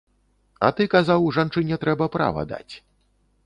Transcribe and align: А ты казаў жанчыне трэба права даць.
А 0.67 0.71
ты 0.79 0.87
казаў 0.95 1.29
жанчыне 1.37 1.75
трэба 1.87 2.05
права 2.19 2.49
даць. 2.57 2.75